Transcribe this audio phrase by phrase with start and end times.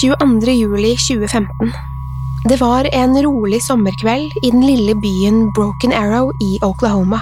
[0.00, 0.50] 22.
[0.52, 1.72] juli 2015.
[2.48, 7.20] Det var en rolig sommerkveld i den lille byen Broken Arrow i Oklahoma.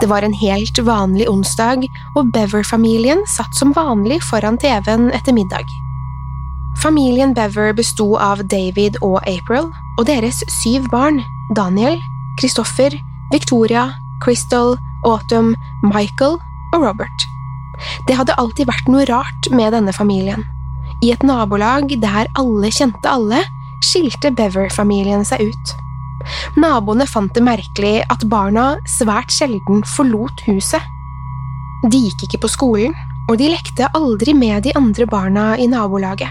[0.00, 1.84] Det var en helt vanlig onsdag,
[2.16, 5.68] og Bever-familien satt som vanlig foran TV-en etter middag.
[6.82, 11.20] Familien Bever besto av David og April, og deres syv barn,
[11.56, 12.00] Daniel,
[12.40, 12.96] Christopher,
[13.32, 13.90] Victoria,
[14.24, 15.52] Crystal, Autumn,
[15.84, 16.40] Michael
[16.72, 17.28] og Robert.
[18.08, 20.48] Det hadde alltid vært noe rart med denne familien.
[21.02, 23.40] I et nabolag der alle kjente alle,
[23.82, 25.72] skilte Bever-familien seg ut.
[26.62, 30.82] Naboene fant det merkelig at barna svært sjelden forlot huset.
[31.90, 32.94] De gikk ikke på skolen,
[33.26, 36.30] og de lekte aldri med de andre barna i nabolaget.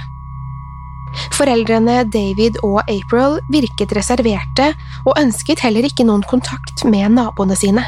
[1.35, 4.69] Foreldrene David og April virket reserverte
[5.03, 7.83] og ønsket heller ikke noen kontakt med naboene sine.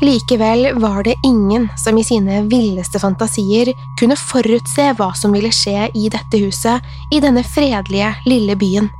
[0.00, 5.88] Likevel var det ingen som i sine villeste fantasier kunne forutse hva som ville skje
[5.94, 8.90] i dette huset, i denne fredelige, lille byen.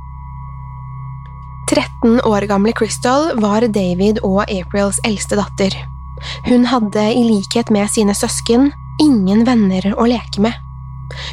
[1.69, 5.75] 13 år gamle Crystal var David og Aprils eldste datter.
[6.49, 10.57] Hun hadde, i likhet med sine søsken, ingen venner å leke med.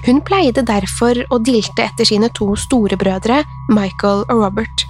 [0.06, 4.86] Hun pleide derfor å dilte etter sine to storebrødre, Michael og Robert.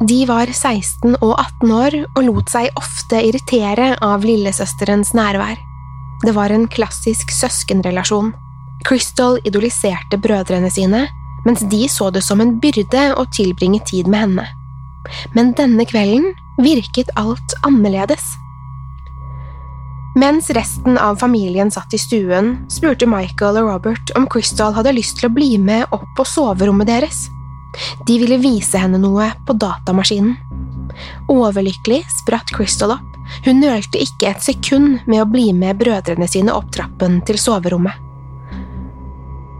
[0.00, 5.58] De var 16 og 18 år og lot seg ofte irritere av lillesøsterens nærvær.
[6.24, 8.32] Det var en klassisk søskenrelasjon.
[8.86, 11.06] Crystal idoliserte brødrene sine,
[11.46, 14.46] mens de så det som en byrde å tilbringe tid med henne.
[15.34, 16.32] Men denne kvelden
[16.62, 18.24] virket alt annerledes.
[20.16, 25.18] Mens resten av familien satt i stuen, spurte Michael og Robert om Crystal hadde lyst
[25.20, 27.26] til å bli med opp på soverommet deres.
[28.06, 30.36] De ville vise henne noe på datamaskinen.
[31.32, 33.12] Overlykkelig spratt Crystal opp.
[33.44, 38.02] Hun nølte ikke et sekund med å bli med brødrene sine opp trappen til soverommet.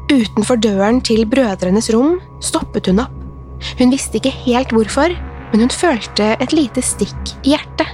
[0.06, 3.16] Utenfor døren til brødrenes rom stoppet hun opp.
[3.80, 5.16] Hun visste ikke helt hvorfor,
[5.50, 7.90] men hun følte et lite stikk i hjertet.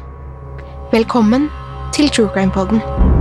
[0.92, 1.48] Velkommen
[1.96, 3.11] til True Crime Podden.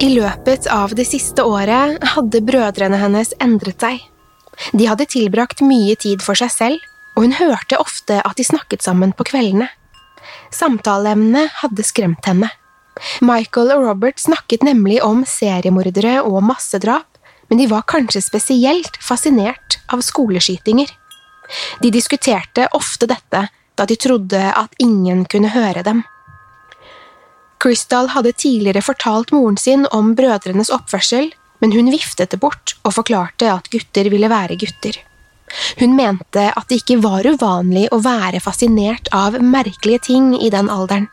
[0.00, 3.98] I løpet av det siste året hadde brødrene hennes endret seg.
[4.72, 8.80] De hadde tilbrakt mye tid for seg selv, og hun hørte ofte at de snakket
[8.86, 9.66] sammen på kveldene.
[10.56, 12.48] Samtaleemnene hadde skremt henne.
[13.20, 17.20] Michael og Robert snakket nemlig om seriemordere og massedrap,
[17.52, 20.88] men de var kanskje spesielt fascinert av skoleskytinger.
[21.84, 23.44] De diskuterte ofte dette
[23.76, 26.06] da de trodde at ingen kunne høre dem.
[27.60, 31.28] Crystal hadde tidligere fortalt moren sin om brødrenes oppførsel,
[31.60, 34.96] men hun viftet det bort og forklarte at gutter ville være gutter.
[35.80, 40.70] Hun mente at det ikke var uvanlig å være fascinert av merkelige ting i den
[40.72, 41.10] alderen.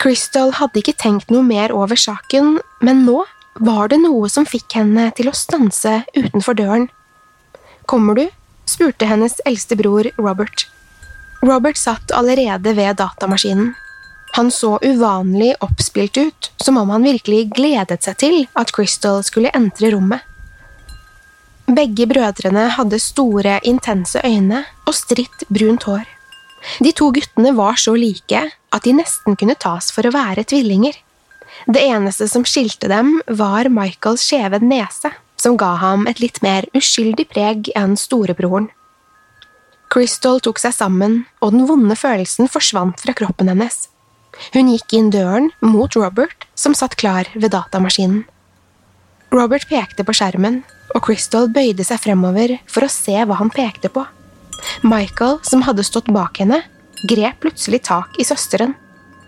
[0.00, 3.22] Crystal hadde ikke tenkt noe mer over saken, men nå
[3.64, 6.88] var det noe som fikk henne til å stanse utenfor døren.
[7.88, 8.26] Kommer du?
[8.66, 10.66] spurte hennes eldste bror Robert.
[11.44, 13.74] Robert satt allerede ved datamaskinen.
[14.36, 19.52] Han så uvanlig oppspilt ut, som om han virkelig gledet seg til at Crystal skulle
[19.56, 20.20] entre rommet.
[21.66, 26.04] Begge brødrene hadde store, intense øyne og stritt, brunt hår.
[26.84, 28.42] De to guttene var så like
[28.76, 31.00] at de nesten kunne tas for å være tvillinger.
[31.64, 36.68] Det eneste som skilte dem, var Michaels skjeve nese, som ga ham et litt mer
[36.76, 38.68] uskyldig preg enn storebroren.
[39.88, 43.86] Crystal tok seg sammen, og den vonde følelsen forsvant fra kroppen hennes.
[44.54, 48.24] Hun gikk inn døren mot Robert, som satt klar ved datamaskinen.
[49.34, 50.62] Robert pekte på skjermen,
[50.94, 54.04] og Crystal bøyde seg fremover for å se hva han pekte på.
[54.86, 56.62] Michael, som hadde stått bak henne,
[57.08, 58.74] grep plutselig tak i søsteren.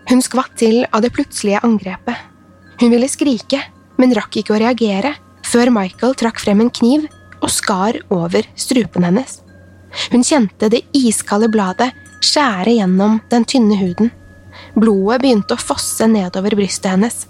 [0.08, 2.16] Hun skvatt til av det plutselige angrepet.
[2.81, 3.60] Hun ville skrike,
[3.99, 5.16] men rakk ikke å reagere
[5.49, 7.08] før Michael trakk frem en kniv
[7.43, 9.40] og skar over strupen hennes.
[10.12, 11.90] Hun kjente det iskalde bladet
[12.25, 14.10] skjære gjennom den tynne huden.
[14.79, 17.25] Blodet begynte å fosse nedover brystet hennes.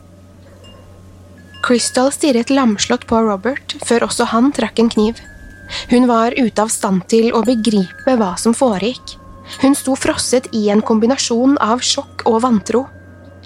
[1.64, 5.22] Crystal stirret lamslått på Robert før også han trakk en kniv.
[5.90, 9.16] Hun var ute av stand til å begripe hva som foregikk.
[9.62, 12.84] Hun sto frosset i en kombinasjon av sjokk og vantro.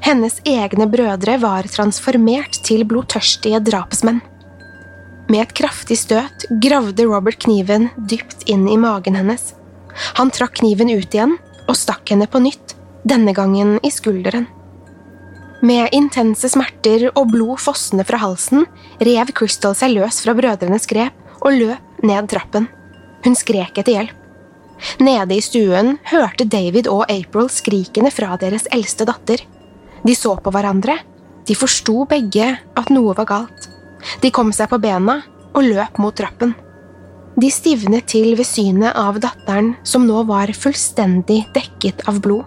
[0.03, 4.21] Hennes egne brødre var transformert til blodtørstige drapsmenn.
[5.31, 9.53] Med et kraftig støt gravde Robert kniven dypt inn i magen hennes.
[10.19, 11.39] Han trakk kniven ut igjen
[11.69, 14.47] og stakk henne på nytt, denne gangen i skulderen.
[15.63, 18.65] Med intense smerter og blod fossende fra halsen
[18.99, 22.67] rev Crystal seg løs fra brødrenes grep og løp ned trappen.
[23.23, 24.19] Hun skrek etter hjelp.
[24.99, 29.45] Nede i stuen hørte David og April skrikene fra deres eldste datter.
[30.03, 30.97] De så på hverandre.
[31.47, 33.69] De forsto begge at noe var galt.
[34.23, 35.21] De kom seg på bena
[35.53, 36.57] og løp mot trappen.
[37.39, 42.45] De stivnet til ved synet av datteren som nå var fullstendig dekket av blod.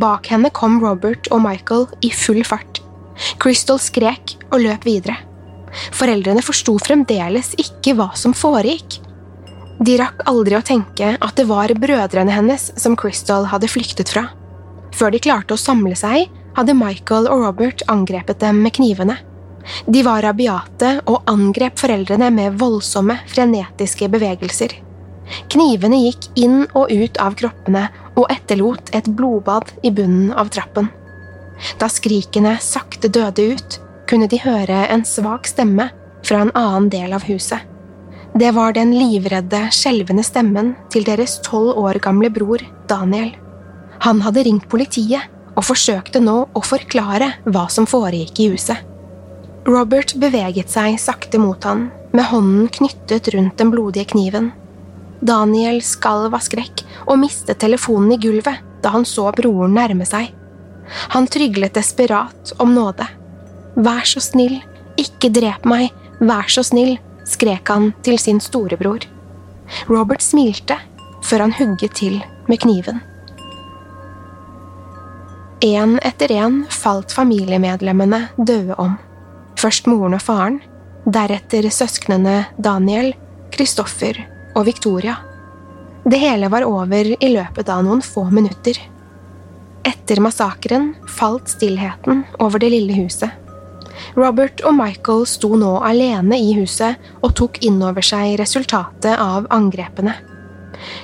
[0.00, 2.82] Bak henne kom Robert og Michael i full fart.
[3.42, 5.18] Crystal skrek og løp videre.
[5.96, 9.00] Foreldrene forsto fremdeles ikke hva som foregikk.
[9.84, 14.28] De rakk aldri å tenke at det var brødrene hennes som Crystal hadde flyktet fra.
[14.96, 16.26] Før de klarte å samle seg,
[16.56, 19.20] hadde Michael og Robert angrepet dem med knivene.
[19.86, 24.74] De var rabiate og angrep foreldrene med voldsomme, frenetiske bevegelser.
[25.52, 30.88] Knivene gikk inn og ut av kroppene og etterlot et blodbad i bunnen av trappen.
[31.80, 33.78] Da skrikene sakte døde ut,
[34.08, 35.90] kunne de høre en svak stemme
[36.24, 37.60] fra en annen del av huset.
[38.38, 43.32] Det var den livredde, skjelvende stemmen til deres tolv år gamle bror Daniel.
[44.04, 45.26] Han hadde ringt politiet
[45.58, 48.84] og forsøkte nå å forklare hva som foregikk i huset.
[49.66, 54.52] Robert beveget seg sakte mot han, med hånden knyttet rundt den blodige kniven.
[55.20, 60.30] Daniel skalv av skrekk og mistet telefonen i gulvet da han så broren nærme seg.
[61.14, 63.06] Han tryglet desperat om nåde.
[63.76, 64.60] Vær så snill,
[64.98, 65.90] ikke drep meg,
[66.22, 66.96] vær så snill,
[67.28, 69.04] skrek han til sin storebror.
[69.90, 70.78] Robert smilte
[71.26, 73.02] før han hugget til med kniven.
[75.66, 78.94] En etter en falt familiemedlemmene døde om.
[79.58, 80.60] Først moren og faren,
[81.04, 83.10] deretter søsknene Daniel,
[83.50, 84.22] Kristoffer
[84.54, 85.16] og Victoria.
[86.08, 88.78] Det hele var over i løpet av noen få minutter.
[89.88, 93.30] Etter massakren falt stillheten over det lille huset.
[94.16, 99.48] Robert og Michael sto nå alene i huset og tok inn over seg resultatet av
[99.54, 100.14] angrepene.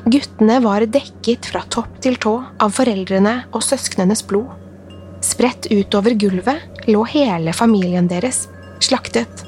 [0.06, 4.52] Guttene var dekket fra topp til tå av foreldrene og søsknenes blod.
[5.24, 8.44] Spredt utover gulvet lå hele familien deres,
[8.84, 9.44] slaktet.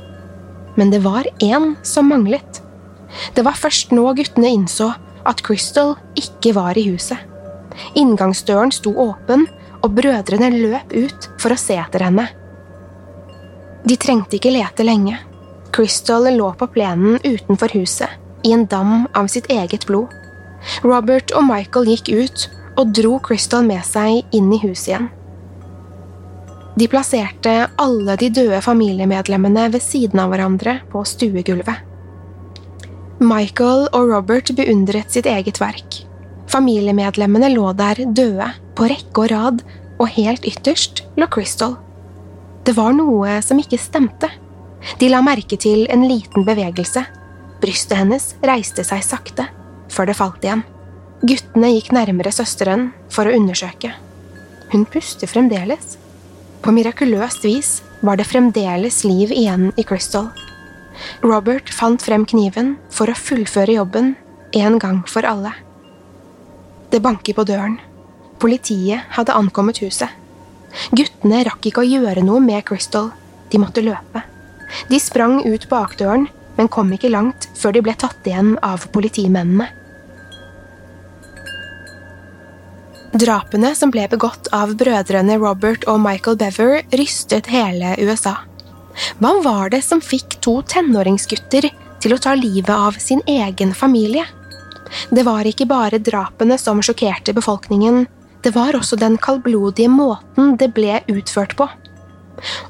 [0.77, 2.63] Men det var én som manglet.
[3.35, 4.91] Det var først nå guttene innså
[5.27, 7.19] at Crystal ikke var i huset.
[7.99, 9.47] Inngangsdøren sto åpen,
[9.85, 12.27] og brødrene løp ut for å se etter henne.
[13.87, 15.19] De trengte ikke lete lenge.
[15.75, 18.09] Crystal lå på plenen utenfor huset,
[18.43, 20.11] i en dam av sitt eget blod.
[20.83, 22.47] Robert og Michael gikk ut
[22.81, 25.11] og dro Crystal med seg inn i huset igjen.
[26.77, 31.79] De plasserte alle de døde familiemedlemmene ved siden av hverandre på stuegulvet.
[33.17, 36.03] Michael og Robert beundret sitt eget verk.
[36.53, 39.63] Familiemedlemmene lå der døde, på rekke og rad,
[39.97, 41.79] og helt ytterst lå Crystal.
[42.69, 44.29] Det var noe som ikke stemte.
[45.01, 47.07] De la merke til en liten bevegelse.
[47.63, 49.49] Brystet hennes reiste seg sakte,
[49.89, 50.67] før det falt igjen.
[51.25, 53.95] Guttene gikk nærmere søsteren for å undersøke.
[54.75, 55.97] Hun puster fremdeles.
[56.61, 60.29] På mirakuløst vis var det fremdeles liv igjen i Crystal.
[61.25, 64.15] Robert fant frem kniven for å fullføre jobben
[64.57, 65.53] en gang for alle.
[66.91, 67.79] Det banker på døren.
[68.41, 70.13] Politiet hadde ankommet huset.
[70.97, 73.11] Guttene rakk ikke å gjøre noe med Crystal.
[73.51, 74.23] De måtte løpe.
[74.91, 76.27] De sprang ut bakdøren,
[76.57, 79.69] men kom ikke langt før de ble tatt igjen av politimennene.
[83.17, 88.35] Drapene som ble begått av brødrene Robert og Michael Bever, rystet hele USA.
[89.21, 91.69] Hva var det som fikk to tenåringsgutter
[92.03, 94.25] til å ta livet av sin egen familie?
[95.11, 98.07] Det var ikke bare drapene som sjokkerte befolkningen,
[98.47, 101.67] det var også den kaldblodige måten det ble utført på.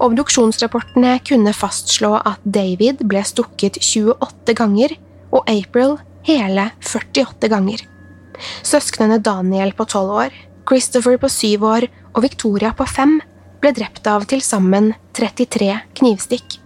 [0.01, 4.95] Obduksjonsrapportene kunne fastslå at David ble stukket 28 ganger
[5.35, 7.83] og April hele 48 ganger.
[8.65, 10.35] Søsknene Daniel på 12 år,
[10.69, 13.19] Christopher på 7 år og Victoria på 5
[13.61, 16.59] ble drept av til sammen 33 knivstikk.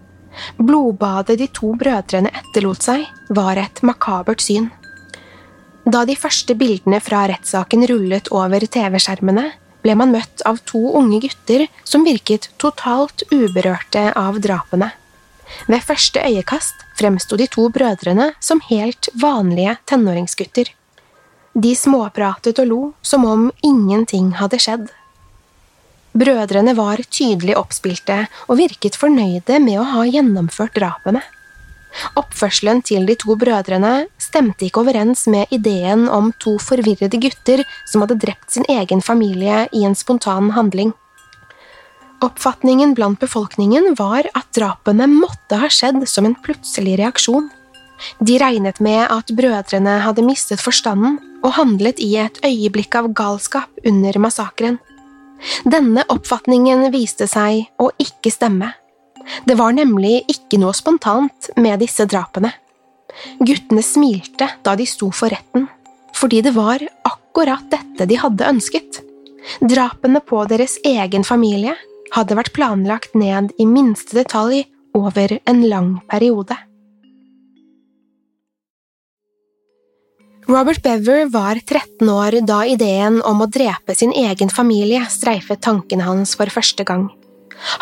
[0.59, 4.71] Blodbadet de to brødrene etterlot seg, var et makabert syn.
[5.91, 9.49] Da de første bildene fra rettssaken rullet over TV-skjermene,
[9.81, 14.91] ble man møtt av to unge gutter som virket totalt uberørte av drapene.
[15.67, 20.69] Ved første øyekast fremsto de to brødrene som helt vanlige tenåringsgutter.
[21.55, 24.87] De småpratet og lo som om ingenting hadde skjedd.
[26.11, 31.23] Brødrene var tydelig oppspilte og virket fornøyde med å ha gjennomført drapene.
[32.19, 38.05] Oppførselen til de to brødrene stemte ikke overens med ideen om to forvirrede gutter som
[38.05, 40.93] hadde drept sin egen familie i en spontan handling.
[42.21, 47.49] Oppfatningen blant befolkningen var at drapene måtte ha skjedd som en plutselig reaksjon.
[48.21, 53.87] De regnet med at brødrene hadde mistet forstanden og handlet i et øyeblikk av galskap
[53.87, 54.79] under massakren.
[55.65, 58.73] Denne oppfatningen viste seg å ikke stemme.
[59.45, 62.53] Det var nemlig ikke noe spontant med disse drapene.
[63.41, 65.67] Guttene smilte da de sto for retten,
[66.17, 69.01] fordi det var akkurat dette de hadde ønsket.
[69.61, 71.77] Drapene på deres egen familie
[72.15, 74.65] hadde vært planlagt ned i minste detalj
[74.97, 76.57] over en lang periode.
[80.51, 86.03] Robert Bever var 13 år da ideen om å drepe sin egen familie streifet tankene
[86.03, 87.05] hans for første gang.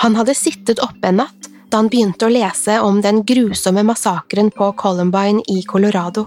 [0.03, 4.53] Han hadde sittet oppe en natt da han begynte å lese om den grusomme massakren
[4.53, 6.27] på Columbine i Colorado.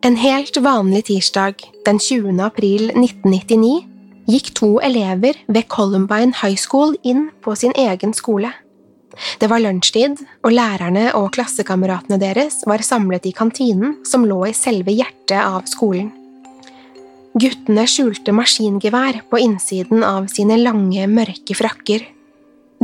[0.00, 2.40] En helt vanlig tirsdag den 20.
[2.48, 3.76] april 1999
[4.32, 8.54] gikk to elever ved Columbine High School inn på sin egen skole.
[9.40, 14.56] Det var lunsjtid, og lærerne og klassekameratene deres var samlet i kantinen som lå i
[14.56, 16.10] selve hjertet av skolen.
[17.34, 22.04] Guttene skjulte maskingevær på innsiden av sine lange, mørke frakker.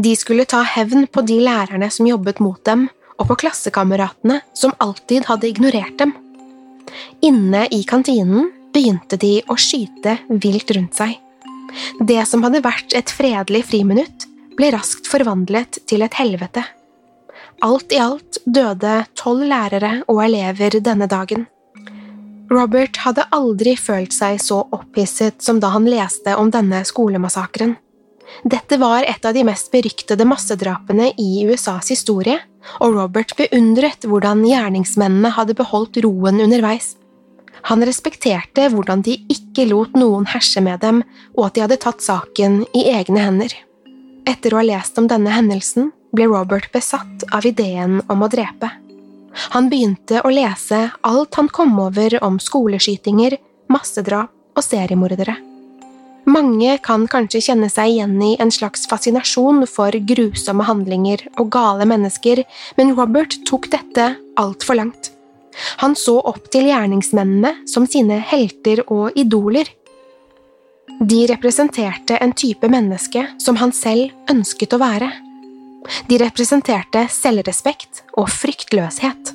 [0.00, 2.88] De skulle ta hevn på de lærerne som jobbet mot dem,
[3.20, 6.14] og på klassekameratene som alltid hadde ignorert dem.
[7.22, 11.18] Inne i kantinen begynte de å skyte vilt rundt seg.
[12.02, 14.26] Det som hadde vært et fredelig friminutt,
[14.60, 16.62] ble raskt forvandlet til et helvete.
[17.64, 21.46] Alt i alt døde tolv lærere og elever denne dagen.
[22.50, 27.76] Robert hadde aldri følt seg så opphisset som da han leste om denne skolemassakren.
[28.44, 32.36] Dette var et av de mest beryktede massedrapene i USAs historie,
[32.82, 36.94] og Robert beundret hvordan gjerningsmennene hadde beholdt roen underveis.
[37.70, 41.02] Han respekterte hvordan de ikke lot noen herse med dem,
[41.36, 43.56] og at de hadde tatt saken i egne hender.
[44.28, 48.70] Etter å ha lest om denne hendelsen ble Robert besatt av ideen om å drepe.
[49.54, 53.38] Han begynte å lese alt han kom over om skoleskytinger,
[53.70, 55.36] massedrap og seriemordere.
[56.30, 61.86] Mange kan kanskje kjenne seg igjen i en slags fascinasjon for grusomme handlinger og gale
[61.88, 62.42] mennesker,
[62.76, 65.10] men Robert tok dette altfor langt.
[65.80, 69.66] Han så opp til gjerningsmennene som sine helter og idoler.
[71.02, 75.06] De representerte en type menneske som han selv ønsket å være.
[76.10, 79.30] De representerte selvrespekt og fryktløshet.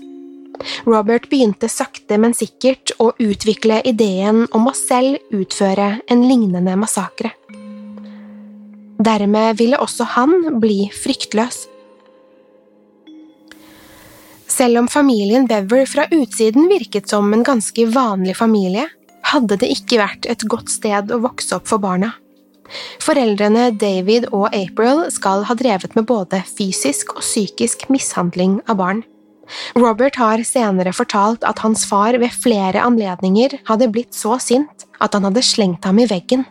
[0.86, 7.32] Robert begynte sakte, men sikkert å utvikle ideen om å selv utføre en lignende massakre.
[9.02, 11.64] Dermed ville også han bli fryktløs.
[14.46, 18.86] Selv om familien Bever fra utsiden virket som en ganske vanlig familie,
[19.32, 22.14] hadde det ikke vært et godt sted å vokse opp for barna.
[23.04, 29.04] Foreldrene David og April skal ha drevet med både fysisk og psykisk mishandling av barn.
[29.78, 35.14] Robert har senere fortalt at hans far ved flere anledninger hadde blitt så sint at
[35.14, 36.48] han hadde slengt ham i veggen.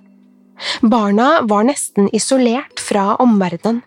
[0.87, 3.83] Barna var nesten isolert fra omverdenen.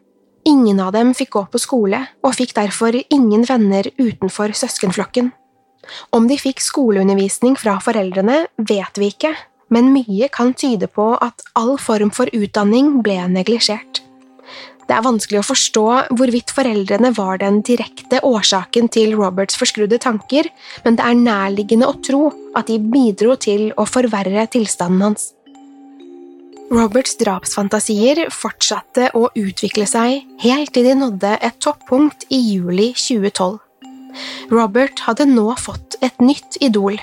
[0.47, 5.33] Ingen av dem fikk gå på skole, og fikk derfor ingen venner utenfor søskenflokken.
[6.15, 9.35] Om de fikk skoleundervisning fra foreldrene, vet vi ikke,
[9.73, 14.03] men mye kan tyde på at all form for utdanning ble neglisjert.
[14.87, 20.47] Det er vanskelig å forstå hvorvidt foreldrene var den direkte årsaken til Roberts forskrudde tanker,
[20.85, 25.33] men det er nærliggende å tro at de bidro til å forverre tilstanden hans.
[26.71, 33.66] Roberts drapsfantasier fortsatte å utvikle seg helt til de nådde et toppunkt i juli 2012.
[34.53, 36.99] Robert hadde nå fått et nytt idol.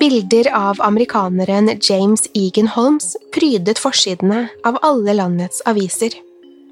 [0.00, 6.16] Bilder av amerikaneren James Egan Holmes prydet forsidene av alle landets aviser.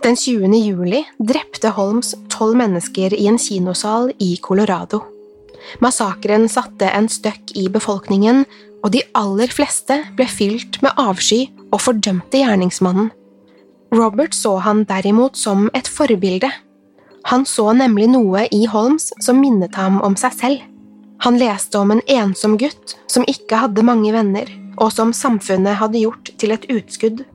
[0.03, 0.55] Den 20.
[0.57, 5.03] juli drepte Holmes tolv mennesker i en kinosal i Colorado.
[5.85, 8.47] Massakren satte en støkk i befolkningen,
[8.81, 13.11] og de aller fleste ble fylt med avsky og fordømte gjerningsmannen.
[13.93, 16.49] Robert så han derimot som et forbilde.
[17.29, 20.63] Han så nemlig noe i Holmes som minnet ham om seg selv.
[21.21, 24.49] Han leste om en ensom gutt som ikke hadde mange venner,
[24.81, 27.27] og som samfunnet hadde gjort til et utskudd.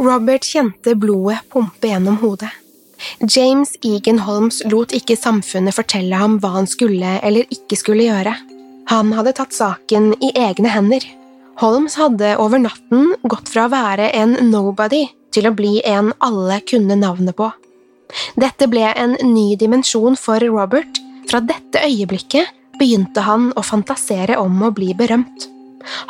[0.00, 2.50] Robert kjente blodet pumpe gjennom hodet.
[3.20, 8.34] James Egan Holmes lot ikke samfunnet fortelle ham hva han skulle eller ikke skulle gjøre.
[8.90, 11.04] Han hadde tatt saken i egne hender.
[11.60, 16.58] Holmes hadde over natten gått fra å være en nobody til å bli en alle
[16.66, 17.50] kunne navnet på.
[18.40, 21.00] Dette ble en ny dimensjon for Robert.
[21.30, 22.50] Fra dette øyeblikket
[22.80, 25.46] begynte han å fantasere om å bli berømt.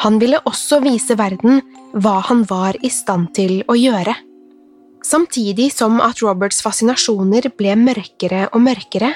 [0.04, 1.61] Han ville også vise verden
[1.92, 4.14] hva han var i stand til å gjøre.
[5.07, 9.14] Samtidig som at Roberts fascinasjoner ble mørkere og mørkere,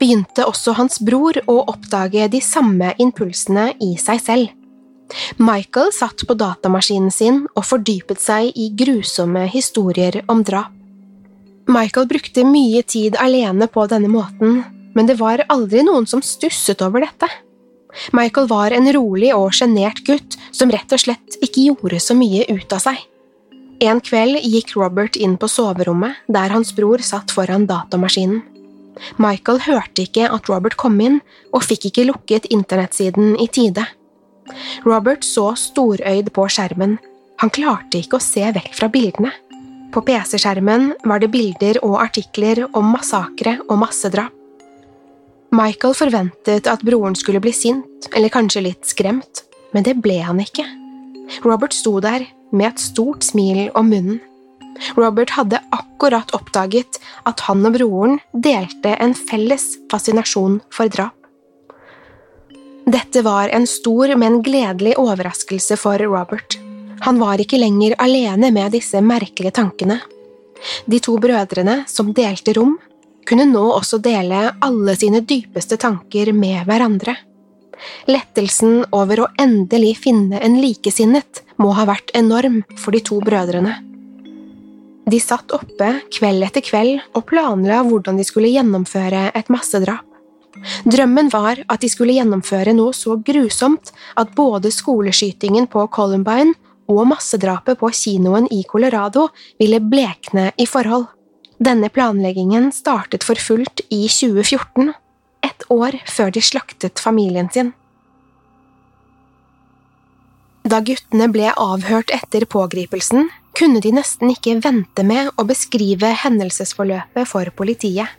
[0.00, 4.54] begynte også hans bror å oppdage de samme impulsene i seg selv.
[5.38, 10.75] Michael satt på datamaskinen sin og fordypet seg i grusomme historier om drap.
[11.66, 14.60] Michael brukte mye tid alene på denne måten,
[14.94, 17.28] men det var aldri noen som stusset over dette.
[18.14, 22.44] Michael var en rolig og sjenert gutt som rett og slett ikke gjorde så mye
[22.50, 23.00] ut av seg.
[23.84, 28.44] En kveld gikk Robert inn på soverommet, der hans bror satt foran datamaskinen.
[29.20, 31.18] Michael hørte ikke at Robert kom inn,
[31.52, 33.84] og fikk ikke lukket internettsiden i tide.
[34.86, 36.96] Robert så storøyd på skjermen,
[37.42, 39.34] han klarte ikke å se vekk fra bildene.
[39.96, 44.34] På PC-skjermen var det bilder og artikler om massakre og massedrap.
[45.56, 49.40] Michael forventet at broren skulle bli sint, eller kanskje litt skremt,
[49.72, 50.66] men det ble han ikke.
[51.46, 54.20] Robert sto der med et stort smil om munnen.
[55.00, 61.16] Robert hadde akkurat oppdaget at han og broren delte en felles fascinasjon for drap.
[62.84, 66.60] Dette var en stor, men gledelig overraskelse for Robert.
[67.04, 70.00] Han var ikke lenger alene med disse merkelige tankene.
[70.86, 72.76] De to brødrene, som delte rom,
[73.26, 77.16] kunne nå også dele alle sine dypeste tanker med hverandre.
[78.08, 83.74] Lettelsen over å endelig finne en likesinnet må ha vært enorm for de to brødrene.
[85.06, 90.02] De satt oppe kveld etter kveld og planla hvordan de skulle gjennomføre et massedrap.
[90.88, 96.56] Drømmen var at de skulle gjennomføre noe så grusomt at både skoleskytingen på Columbine
[96.90, 99.28] og massedrapet på kinoen i Colorado
[99.60, 101.08] ville blekne i forhold.
[101.58, 104.92] Denne planleggingen startet for fullt i 2014,
[105.46, 107.72] ett år før de slaktet familien sin.
[110.66, 117.30] Da guttene ble avhørt etter pågripelsen, kunne de nesten ikke vente med å beskrive hendelsesforløpet
[117.30, 118.10] for politiet.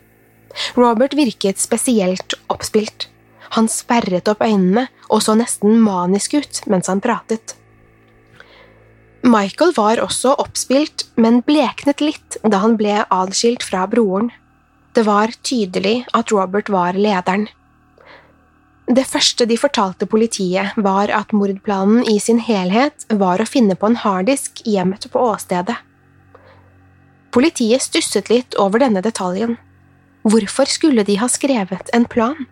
[0.74, 3.06] Robert virket spesielt oppspilt.
[3.54, 7.57] Han sperret opp øynene og så nesten manisk ut mens han pratet.
[9.26, 14.30] Michael var også oppspilt, men bleknet litt da han ble adskilt fra broren.
[14.94, 17.48] Det var tydelig at Robert var lederen.
[18.88, 23.90] Det første de fortalte politiet, var at mordplanen i sin helhet var å finne på
[23.90, 25.76] en harddisk gjemt på åstedet.
[27.34, 29.58] Politiet stusset litt over denne detaljen.
[30.24, 32.46] Hvorfor skulle de ha skrevet en plan?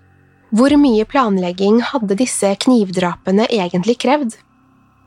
[0.52, 4.36] Hvor mye planlegging hadde disse knivdrapene egentlig krevd?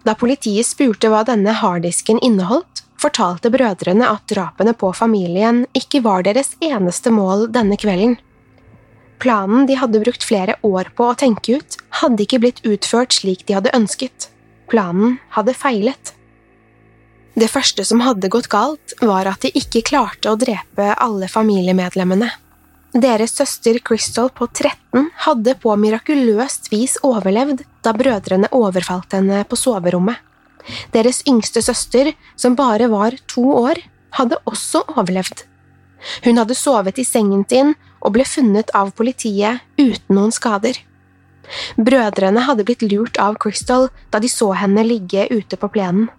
[0.08, 6.26] Da politiet spurte hva denne harddisken inneholdt, fortalte brødrene at drapene på familien ikke var
[6.28, 8.18] deres eneste mål denne kvelden.
[9.20, 13.46] Planen de hadde brukt flere år på å tenke ut, hadde ikke blitt utført slik
[13.48, 14.30] de hadde ønsket.
[14.72, 16.14] Planen hadde feilet.
[17.40, 22.32] Det første som hadde gått galt, var at de ikke klarte å drepe alle familiemedlemmene.
[22.90, 29.60] Deres søster Crystal på 13 hadde på mirakuløst vis overlevd da brødrene overfalt henne på
[29.60, 30.18] soverommet.
[30.90, 33.78] Deres yngste søster, som bare var to år,
[34.18, 35.44] hadde også overlevd.
[36.26, 40.74] Hun hadde sovet i sengen sin og ble funnet av politiet uten noen skader.
[41.78, 46.10] Brødrene hadde blitt lurt av Crystal da de så henne ligge ute på plenen.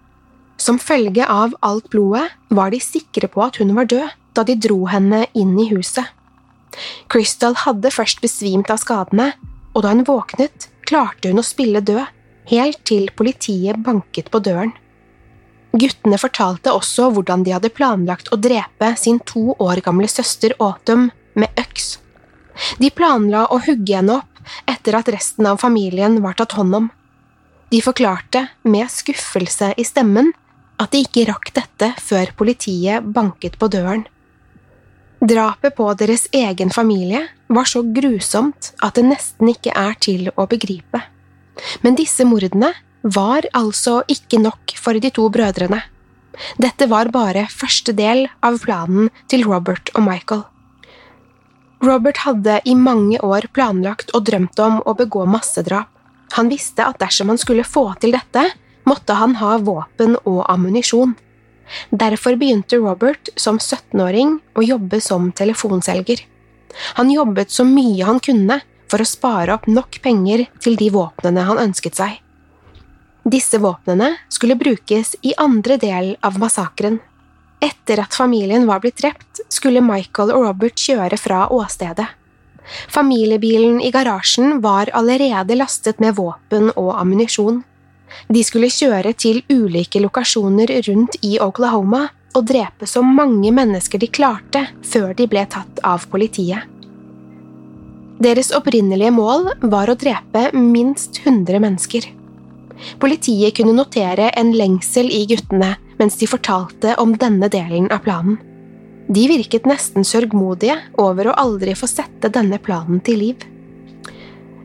[0.55, 4.07] Som følge av alt blodet var de sikre på at hun var død
[4.37, 6.07] da de dro henne inn i huset.
[7.11, 9.31] Crystal hadde først besvimt av skadene,
[9.75, 12.03] og da hun våknet, klarte hun å spille død,
[12.51, 14.73] helt til politiet banket på døren.
[15.71, 21.09] Guttene fortalte også hvordan de hadde planlagt å drepe sin to år gamle søster Autumn
[21.39, 21.93] med øks.
[22.81, 26.89] De planla å hugge henne opp etter at resten av familien var tatt hånd om.
[27.71, 30.33] De forklarte, med skuffelse i stemmen,
[30.81, 34.03] at de ikke rakk dette før politiet banket på døren.
[35.21, 40.47] Drapet på deres egen familie var så grusomt at det nesten ikke er til å
[40.49, 41.03] begripe.
[41.85, 42.71] Men disse mordene
[43.03, 45.83] var altså ikke nok for de to brødrene.
[46.57, 50.43] Dette var bare første del av planen til Robert og Michael.
[51.85, 55.89] Robert hadde i mange år planlagt og drømt om å begå massedrap.
[56.37, 58.47] Han visste at dersom han skulle få til dette,
[58.89, 61.13] måtte han ha våpen og ammunisjon.
[61.89, 66.25] Derfor begynte Robert som 17-åring å jobbe som telefonselger.
[66.99, 71.45] Han jobbet så mye han kunne for å spare opp nok penger til de våpnene
[71.47, 72.19] han ønsket seg.
[73.23, 76.99] Disse våpnene skulle brukes i andre del av massakren.
[77.61, 82.07] Etter at familien var blitt drept, skulle Michael og Robert kjøre fra åstedet.
[82.89, 87.61] Familiebilen i garasjen var allerede lastet med våpen og ammunisjon.
[88.29, 94.07] De skulle kjøre til ulike lokasjoner rundt i Oklahoma og drepe så mange mennesker de
[94.07, 96.67] klarte før de ble tatt av politiet.
[98.21, 102.05] Deres opprinnelige mål var å drepe minst 100 mennesker.
[103.01, 108.37] Politiet kunne notere en lengsel i guttene mens de fortalte om denne delen av planen.
[109.11, 113.41] De virket nesten sørgmodige over å aldri få sette denne planen til liv.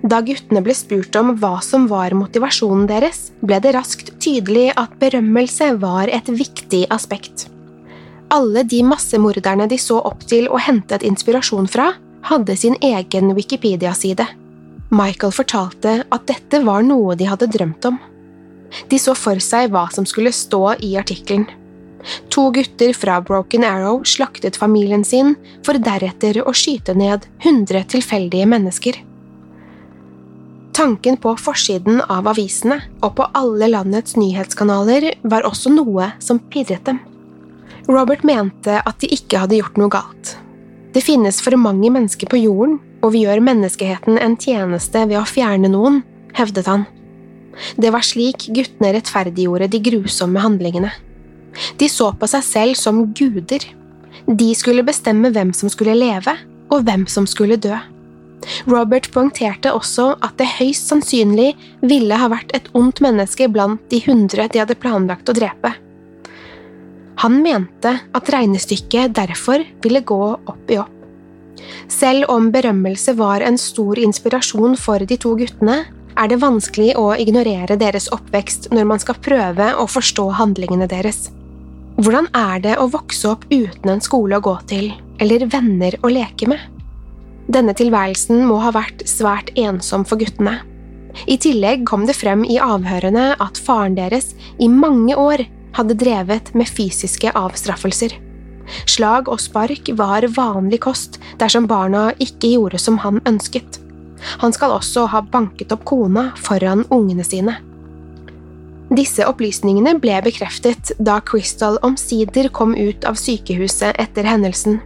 [0.06, 4.94] Da guttene ble spurt om hva som var motivasjonen deres, ble det raskt tydelig at
[5.00, 7.48] berømmelse var et viktig aspekt.
[8.30, 11.92] Alle de massemorderne de så opp til og hentet inspirasjon fra,
[12.26, 14.26] hadde sin egen Wikipedia-side.
[14.94, 17.98] Michael fortalte at dette var noe de hadde drømt om.
[18.90, 21.46] De så for seg hva som skulle stå i artikkelen.
[22.30, 25.34] To gutter fra Broken Arrow slaktet familien sin,
[25.66, 29.02] for deretter å skyte ned 100 tilfeldige mennesker.
[30.76, 36.84] Tanken på forsiden av avisene og på alle landets nyhetskanaler var også noe som pirret
[36.84, 36.98] dem.
[37.88, 40.34] Robert mente at de ikke hadde gjort noe galt.
[40.92, 45.24] Det finnes for mange mennesker på jorden, og vi gjør menneskeheten en tjeneste ved å
[45.24, 46.02] fjerne noen,
[46.36, 46.84] hevdet han.
[47.80, 50.92] Det var slik guttene rettferdiggjorde de grusomme handlingene.
[51.80, 53.64] De så på seg selv som guder.
[54.28, 56.36] De skulle bestemme hvem som skulle leve,
[56.68, 57.76] og hvem som skulle dø.
[58.66, 61.52] Robert poengterte også at det høyst sannsynlig
[61.86, 65.72] ville ha vært et ondt menneske blant de hundre de hadde planlagt å drepe.
[67.22, 70.92] Han mente at regnestykket derfor ville gå opp i opp.
[71.88, 75.84] Selv om berømmelse var en stor inspirasjon for de to guttene,
[76.16, 81.30] er det vanskelig å ignorere deres oppvekst når man skal prøve å forstå handlingene deres.
[81.96, 86.12] Hvordan er det å vokse opp uten en skole å gå til, eller venner å
[86.12, 86.75] leke med?
[87.46, 90.58] Denne tilværelsen må ha vært svært ensom for guttene.
[91.30, 96.52] I tillegg kom det frem i avhørene at faren deres i mange år hadde drevet
[96.56, 98.16] med fysiske avstraffelser.
[98.90, 103.78] Slag og spark var vanlig kost dersom barna ikke gjorde som han ønsket.
[104.42, 107.54] Han skal også ha banket opp kona foran ungene sine.
[108.96, 114.78] Disse opplysningene ble bekreftet da Crystal omsider kom ut av sykehuset etter hendelsen.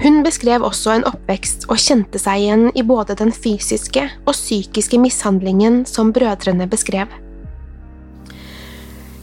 [0.00, 4.98] Hun beskrev også en oppvekst og kjente seg igjen i både den fysiske og psykiske
[5.02, 7.10] mishandlingen som brødrene beskrev.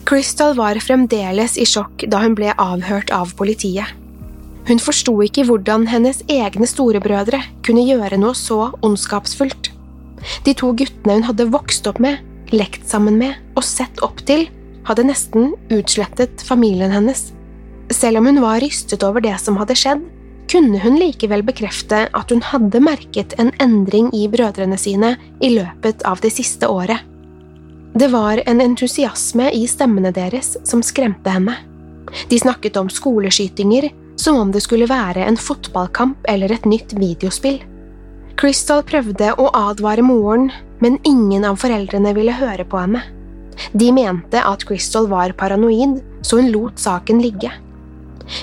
[0.10, 3.90] Crystal var fremdeles i sjokk da hun ble avhørt av politiet.
[4.70, 9.72] Hun forsto ikke hvordan hennes egne storebrødre kunne gjøre noe så ondskapsfullt.
[10.46, 12.20] De to guttene hun hadde vokst opp med,
[12.54, 14.48] lekt sammen med og sett opp til,
[14.86, 17.30] hadde nesten utslettet familien hennes.
[17.94, 20.02] Selv om hun var rystet over det som hadde skjedd,
[20.50, 25.14] kunne hun likevel bekrefte at hun hadde merket en endring i brødrene sine
[25.46, 27.06] i løpet av det siste året.
[27.94, 31.56] Det var en entusiasme i stemmene deres som skremte henne.
[32.30, 37.62] De snakket om skoleskytinger som om det skulle være en fotballkamp eller et nytt videospill.
[38.40, 43.02] Crystal prøvde å advare moren, men ingen av foreldrene ville høre på henne.
[43.76, 47.52] De mente at Crystal var paranoid, så hun lot saken ligge.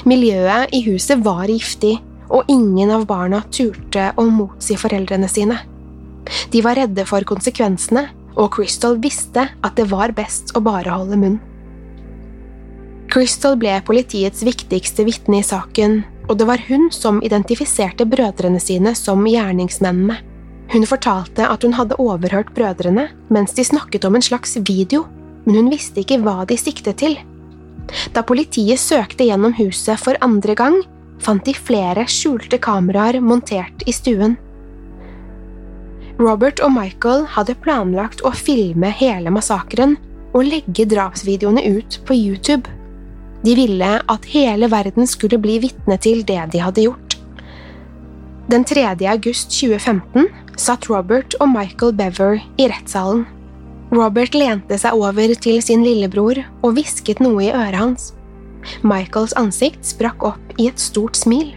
[0.08, 1.96] Miljøet i huset var giftig,
[2.26, 5.60] og ingen av barna turte å motsi foreldrene sine.
[6.50, 11.18] De var redde for konsekvensene, og Crystal visste at det var best å bare holde
[11.20, 11.38] munn.
[13.12, 18.92] Crystal ble politiets viktigste vitne i saken, og det var hun som identifiserte brødrene sine
[18.98, 20.18] som gjerningsmennene.
[20.72, 25.04] Hun fortalte at hun hadde overhørt brødrene mens de snakket om en slags video,
[25.46, 27.14] men hun visste ikke hva de siktet til.
[28.14, 30.80] Da politiet søkte gjennom huset for andre gang,
[31.22, 34.36] fant de flere skjulte kameraer montert i stuen.
[36.16, 39.98] Robert og Michael hadde planlagt å filme hele massakren
[40.32, 42.72] og legge drapsvideoene ut på YouTube.
[43.44, 47.18] De ville at hele verden skulle bli vitne til det de hadde gjort.
[48.50, 48.88] Den 3.
[49.12, 53.26] august 2015 satt Robert og Michael Bever i rettssalen.
[53.94, 58.08] Robert lente seg over til sin lillebror og hvisket noe i øret hans.
[58.82, 61.52] Michaels ansikt sprakk opp i et stort smil.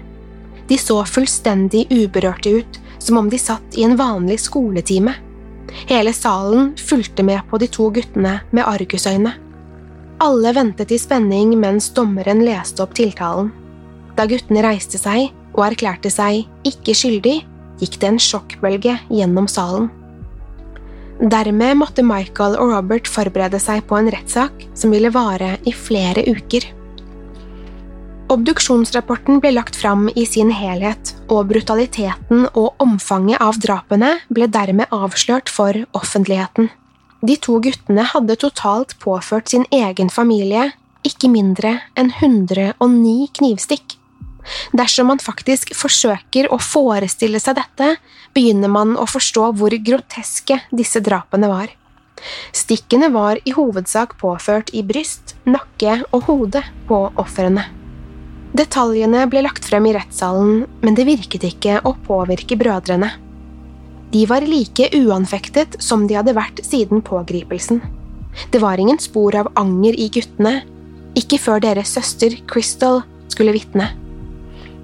[0.70, 5.16] De så fullstendig uberørte ut, som om de satt i en vanlig skoletime.
[5.90, 9.34] Hele salen fulgte med på de to guttene med argusøyne.
[10.22, 13.54] Alle ventet i spenning mens dommeren leste opp tiltalen.
[14.18, 17.38] Da guttene reiste seg og erklærte seg ikke skyldig,
[17.80, 19.88] gikk det en sjokkbølge gjennom salen.
[21.20, 26.24] Dermed måtte Michael og Robert forberede seg på en rettssak som ville vare i flere
[26.32, 26.64] uker.
[28.32, 34.88] Obduksjonsrapporten ble lagt fram i sin helhet, og brutaliteten og omfanget av drapene ble dermed
[34.96, 36.70] avslørt for offentligheten.
[37.20, 40.70] De to guttene hadde totalt påført sin egen familie
[41.04, 43.99] ikke mindre enn 109 knivstikk.
[44.74, 47.96] Dersom man faktisk forsøker å forestille seg dette,
[48.36, 51.74] begynner man å forstå hvor groteske disse drapene var.
[52.52, 57.66] Stikkene var i hovedsak påført i bryst, nakke og hode på ofrene.
[58.58, 63.12] Detaljene ble lagt frem i rettssalen, men det virket ikke å påvirke brødrene.
[64.10, 67.84] De var like uanfektet som de hadde vært siden pågripelsen.
[68.50, 70.64] Det var ingen spor av anger i guttene,
[71.18, 73.92] ikke før deres søster Crystal skulle vitne.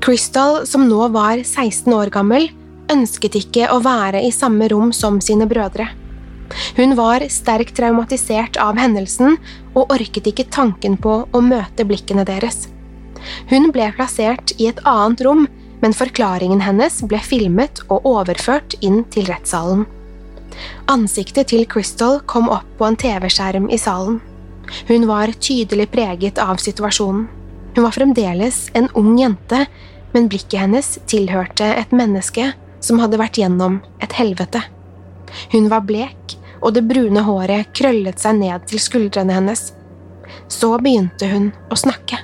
[0.06, 2.52] Crystal, som nå var 16 år gammel,
[2.94, 5.88] ønsket ikke å være i samme rom som sine brødre.
[6.78, 9.40] Hun var sterkt traumatisert av hendelsen
[9.74, 12.68] og orket ikke tanken på å møte blikkene deres.
[13.50, 15.48] Hun ble plassert i et annet rom,
[15.82, 19.88] men forklaringen hennes ble filmet og overført inn til rettssalen.
[20.86, 24.22] Ansiktet til Crystal kom opp på en TV-skjerm i salen.
[24.86, 27.26] Hun var tydelig preget av situasjonen.
[27.76, 29.66] Hun var fremdeles en ung jente,
[30.16, 34.62] men blikket hennes tilhørte et menneske som hadde vært gjennom et helvete.
[35.52, 39.68] Hun var blek, og det brune håret krøllet seg ned til skuldrene hennes.
[40.48, 42.22] Så begynte hun å snakke.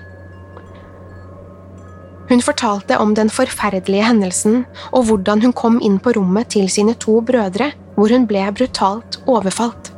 [2.32, 4.62] Hun fortalte om den forferdelige hendelsen
[4.96, 9.20] og hvordan hun kom inn på rommet til sine to brødre, hvor hun ble brutalt
[9.28, 9.92] overfalt.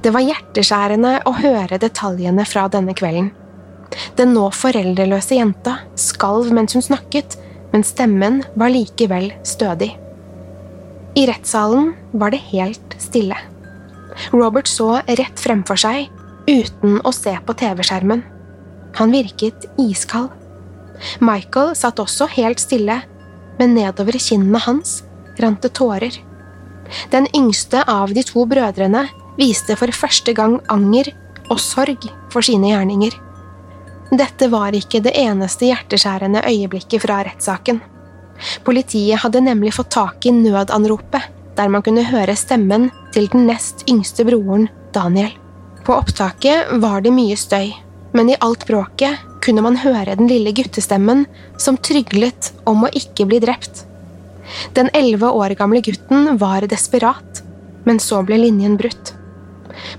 [0.00, 3.28] Det var hjerteskjærende å høre detaljene fra denne kvelden.
[4.18, 7.36] Den nå foreldreløse jenta skalv mens hun snakket,
[7.72, 9.92] men stemmen var likevel stødig.
[11.18, 13.36] I rettssalen var det helt stille.
[14.34, 16.10] Robert så rett fremfor seg,
[16.50, 18.22] uten å se på TV-skjermen.
[18.98, 20.30] Han virket iskald.
[21.22, 23.00] Michael satt også helt stille,
[23.58, 25.00] men nedover kinnene hans
[25.40, 26.12] rant det tårer.
[27.12, 29.06] Den yngste av de to brødrene
[29.38, 31.12] viste for første gang anger
[31.50, 33.14] og sorg for sine gjerninger.
[34.10, 37.78] Dette var ikke det eneste hjerteskjærende øyeblikket fra rettssaken.
[38.66, 43.84] Politiet hadde nemlig fått tak i nødanropet, der man kunne høre stemmen til den nest
[43.90, 45.30] yngste broren, Daniel.
[45.86, 47.70] På opptaket var det mye støy,
[48.16, 51.24] men i alt bråket kunne man høre den lille guttestemmen
[51.60, 53.84] som tryglet om å ikke bli drept.
[54.74, 57.44] Den elleve år gamle gutten var desperat,
[57.86, 59.14] men så ble linjen brutt.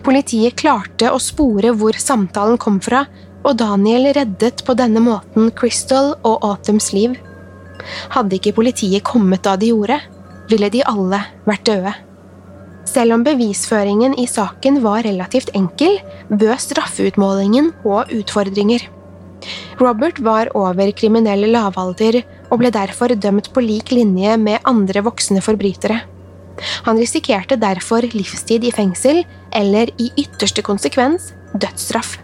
[0.03, 3.05] Politiet klarte å spore hvor samtalen kom fra,
[3.43, 7.17] og Daniel reddet på denne måten Crystal og Autumns liv.
[8.13, 9.97] Hadde ikke politiet kommet da de gjorde,
[10.51, 11.93] ville de alle vært døde.
[12.91, 15.99] Selv om bevisføringen i saken var relativt enkel,
[16.29, 18.87] bød straffeutmålingen på utfordringer.
[19.81, 22.19] Robert var over kriminell lavalder
[22.51, 26.01] og ble derfor dømt på lik linje med andre voksne forbrytere.
[26.85, 32.19] Han risikerte derfor livstid i fengsel, eller i ytterste konsekvens dødsstraff.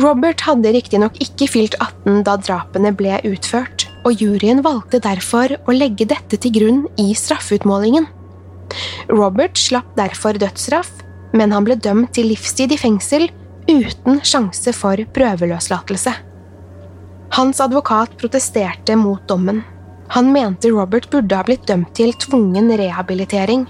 [0.00, 5.74] Robert hadde riktignok ikke fylt 18 da drapene ble utført, og juryen valgte derfor å
[5.76, 8.06] legge dette til grunn i straffeutmålingen.
[9.10, 10.88] Robert slapp derfor dødsstraff,
[11.36, 13.28] men han ble dømt til livstid i fengsel
[13.68, 16.14] uten sjanse for prøveløslatelse.
[17.36, 19.60] Hans advokat protesterte mot dommen.
[20.16, 23.68] Han mente Robert burde ha blitt dømt til tvungen rehabilitering.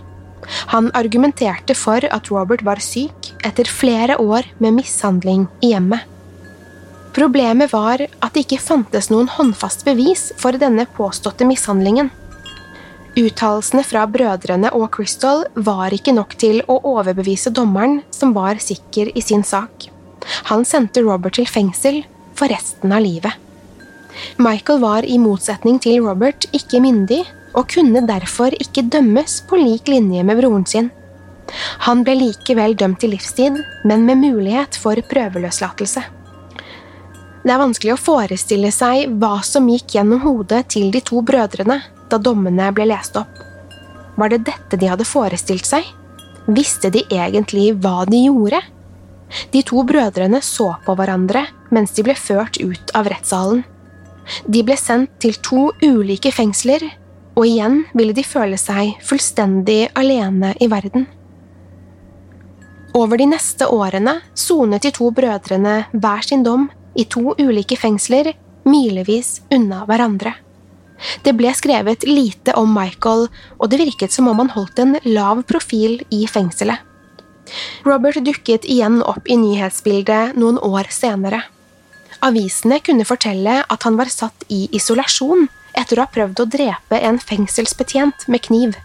[0.70, 6.06] Han argumenterte for at Robert var syk etter flere år med mishandling i hjemmet.
[7.14, 12.10] Problemet var at det ikke fantes noen håndfast bevis for denne påståtte mishandlingen.
[13.18, 19.10] Uttalelsene fra brødrene og Crystal var ikke nok til å overbevise dommeren, som var sikker
[19.18, 19.88] i sin sak.
[20.52, 22.04] Han sendte Robert til fengsel
[22.38, 23.34] for resten av livet.
[24.38, 27.24] Michael var i motsetning til Robert ikke myndig
[27.58, 30.92] og kunne derfor ikke dømmes på lik linje med broren sin.
[31.88, 36.04] Han ble likevel dømt til livstid, men med mulighet for prøveløslatelse.
[37.40, 41.78] Det er vanskelig å forestille seg hva som gikk gjennom hodet til de to brødrene
[42.10, 43.32] da dommene ble lest opp.
[44.20, 45.86] Var det dette de hadde forestilt seg?
[46.50, 48.60] Visste de egentlig hva de gjorde?
[49.54, 53.62] De to brødrene så på hverandre mens de ble ført ut av rettssalen.
[54.44, 56.84] De ble sendt til to ulike fengsler
[57.38, 61.06] og igjen ville de føle seg fullstendig alene i verden.
[62.98, 66.68] Over de neste årene sonet de to brødrene hver sin dom
[67.00, 68.34] i to ulike fengsler
[68.68, 70.34] milevis unna hverandre.
[71.24, 75.40] Det ble skrevet lite om Michael, og det virket som om han holdt en lav
[75.48, 76.76] profil i fengselet.
[77.86, 81.40] Robert dukket igjen opp i nyhetsbildet noen år senere.
[82.20, 85.48] Avisene kunne fortelle at han var satt i isolasjon
[85.80, 88.76] etter å ha prøvd å drepe en fengselsbetjent med kniv.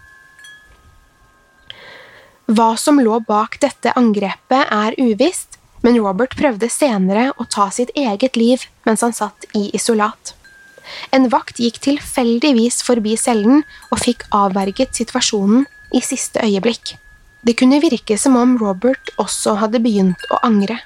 [2.46, 5.55] Hva som lå bak dette angrepet, er uvisst,
[5.86, 10.34] men Robert prøvde senere å ta sitt eget liv mens han satt i isolat.
[11.14, 16.96] En vakt gikk tilfeldigvis forbi cellen og fikk avverget situasjonen i siste øyeblikk.
[17.46, 20.80] Det kunne virke som om Robert også hadde begynt å angre.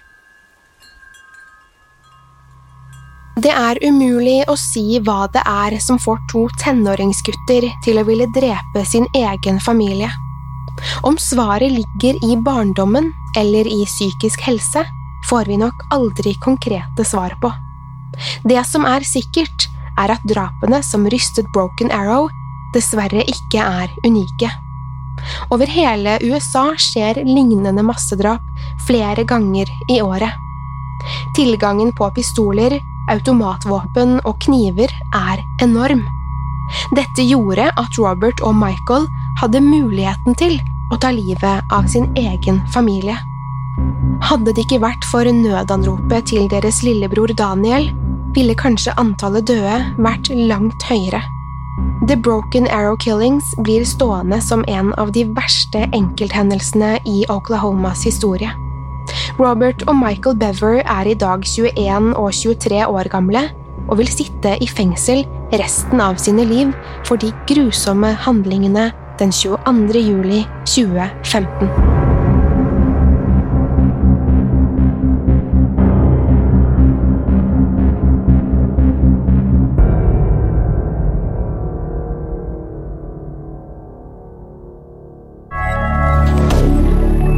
[3.40, 8.28] Det er umulig å si hva det er som får to tenåringsgutter til å ville
[8.36, 10.10] drepe sin egen familie.
[11.02, 14.84] Om svaret ligger i barndommen eller i psykisk helse,
[15.30, 17.52] får vi nok aldri konkrete svar på.
[18.44, 19.68] Det som er sikkert,
[20.00, 22.28] er at drapene som rystet Broken Arrow,
[22.74, 24.50] dessverre ikke er unike.
[25.52, 28.44] Over hele USA skjer lignende massedrap
[28.86, 30.32] flere ganger i året.
[31.36, 32.78] Tilgangen på pistoler
[33.10, 36.02] automatvåpen og kniver er enorm.
[36.94, 39.08] Dette gjorde at Robert og Michael
[39.40, 43.16] hadde muligheten til å ta livet av sin egen familie.
[44.26, 47.90] Hadde det ikke vært for nødanropet til deres lillebror Daniel,
[48.34, 51.22] ville kanskje antallet døde vært langt høyere.
[52.08, 58.50] The Broken Arrow Killings blir stående som en av de verste enkelthendelsene i Oklahomas historie.
[59.38, 63.46] Robert og Michael Bever er i dag 21 og 23 år gamle
[63.88, 65.24] og vil sitte i fengsel
[65.58, 66.74] resten av sine liv
[67.08, 69.98] for de grusomme handlingene den 22.
[70.00, 71.56] juli 2015.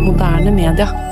[0.04, 1.12] moderne media.